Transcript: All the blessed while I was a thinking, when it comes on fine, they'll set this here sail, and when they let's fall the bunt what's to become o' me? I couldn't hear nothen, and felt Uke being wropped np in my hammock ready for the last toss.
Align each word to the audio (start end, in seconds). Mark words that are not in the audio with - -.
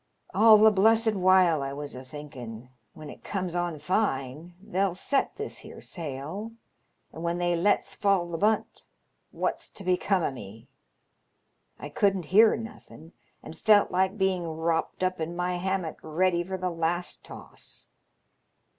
All 0.33 0.57
the 0.57 0.71
blessed 0.71 1.13
while 1.13 1.61
I 1.61 1.73
was 1.73 1.93
a 1.93 2.03
thinking, 2.03 2.69
when 2.95 3.07
it 3.11 3.23
comes 3.23 3.53
on 3.53 3.77
fine, 3.77 4.55
they'll 4.59 4.95
set 4.95 5.35
this 5.35 5.59
here 5.59 5.79
sail, 5.79 6.53
and 7.13 7.21
when 7.21 7.37
they 7.37 7.55
let's 7.55 7.93
fall 7.93 8.27
the 8.27 8.37
bunt 8.39 8.81
what's 9.29 9.69
to 9.69 9.83
become 9.83 10.23
o' 10.23 10.31
me? 10.31 10.67
I 11.77 11.89
couldn't 11.89 12.25
hear 12.33 12.57
nothen, 12.57 13.13
and 13.43 13.55
felt 13.55 13.91
Uke 13.93 14.17
being 14.17 14.47
wropped 14.47 15.01
np 15.01 15.19
in 15.19 15.35
my 15.35 15.57
hammock 15.57 15.99
ready 16.01 16.43
for 16.43 16.57
the 16.57 16.71
last 16.71 17.23
toss. 17.23 17.87